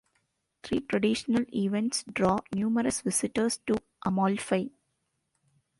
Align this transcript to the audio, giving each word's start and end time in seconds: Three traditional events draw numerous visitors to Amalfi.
Three 0.63 0.79
traditional 0.81 1.45
events 1.53 2.03
draw 2.11 2.39
numerous 2.51 3.01
visitors 3.01 3.59
to 3.67 3.77
Amalfi. 4.03 4.71